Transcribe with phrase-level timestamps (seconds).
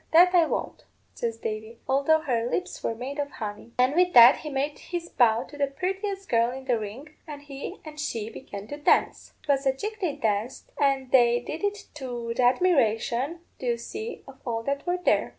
[0.13, 4.37] 'That I won't,' says Davy, 'although her lips were made of honey.' And with that
[4.37, 8.27] he made his bow to the purtiest girl in the ring, and he and she
[8.31, 9.33] began to dance.
[9.43, 14.23] 'Twas a jig they danced, and they did it to th' admiration, do you see,
[14.27, 15.29] of all that were there.